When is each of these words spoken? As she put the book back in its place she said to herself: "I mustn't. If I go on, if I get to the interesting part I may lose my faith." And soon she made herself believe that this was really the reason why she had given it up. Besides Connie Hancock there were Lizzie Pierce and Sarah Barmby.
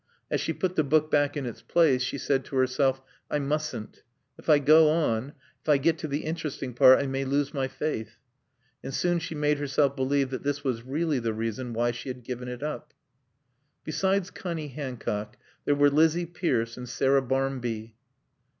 As 0.31 0.41
she 0.41 0.51
put 0.51 0.75
the 0.75 0.83
book 0.83 1.11
back 1.11 1.37
in 1.37 1.45
its 1.45 1.61
place 1.61 2.01
she 2.01 2.17
said 2.17 2.43
to 2.45 2.55
herself: 2.55 3.03
"I 3.29 3.37
mustn't. 3.37 4.01
If 4.35 4.49
I 4.49 4.57
go 4.57 4.89
on, 4.89 5.33
if 5.61 5.69
I 5.69 5.77
get 5.77 5.99
to 5.99 6.07
the 6.07 6.23
interesting 6.25 6.73
part 6.73 6.97
I 6.97 7.05
may 7.05 7.23
lose 7.23 7.53
my 7.53 7.67
faith." 7.67 8.17
And 8.83 8.95
soon 8.95 9.19
she 9.19 9.35
made 9.35 9.59
herself 9.59 9.95
believe 9.95 10.31
that 10.31 10.41
this 10.41 10.63
was 10.63 10.81
really 10.81 11.19
the 11.19 11.33
reason 11.35 11.73
why 11.73 11.91
she 11.91 12.09
had 12.09 12.23
given 12.23 12.47
it 12.47 12.63
up. 12.63 12.95
Besides 13.83 14.31
Connie 14.31 14.69
Hancock 14.69 15.37
there 15.65 15.75
were 15.75 15.91
Lizzie 15.91 16.25
Pierce 16.25 16.77
and 16.77 16.89
Sarah 16.89 17.21
Barmby. 17.21 17.93